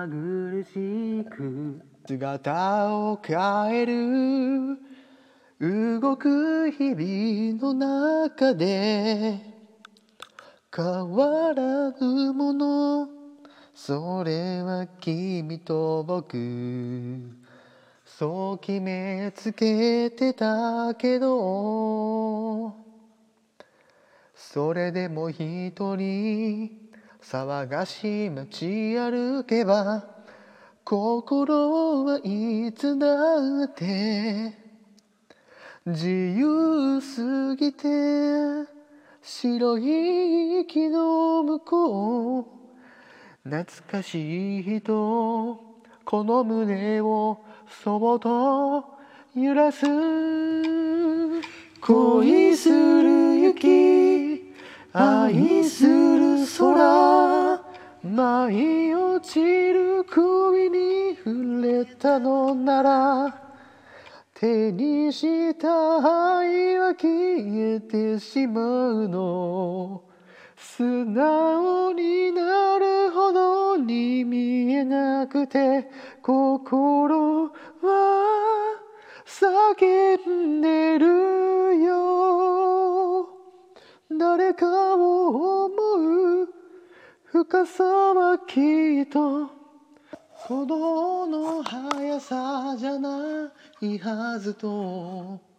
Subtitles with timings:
[0.00, 1.82] まぐるしく。
[2.06, 3.36] 姿を変
[3.76, 4.78] える。
[5.60, 9.38] 動く日々の中で。
[10.74, 13.08] 変わらぬもの。
[13.74, 16.38] それは君と僕。
[18.06, 22.74] そう決めつけてたけど。
[24.34, 26.89] それでも一人
[27.22, 30.04] 騒がしい街歩けば
[30.84, 33.06] 心はいつだ
[33.64, 34.54] って
[35.86, 37.88] 自由すぎて
[39.22, 45.60] 白い木の向こう懐かしい人
[46.04, 47.38] この胸を
[47.82, 48.84] そっと
[49.34, 49.86] 揺らす。
[51.80, 54.52] 恋する雪
[54.92, 56.99] 愛する空。
[58.20, 59.40] 舞い落ち
[59.72, 63.40] る首に触れたのなら
[64.34, 65.68] 手にした
[66.38, 70.02] 愛は消えてしまうの。
[70.58, 75.88] 素直になるほどに見えなくて
[76.20, 77.50] 心は
[79.24, 83.28] 叫んでるよ。
[84.10, 85.79] 誰かを思う
[87.32, 89.46] 深さはきっと
[90.48, 93.46] 鼓動の速さじゃな
[93.80, 95.49] いはずと。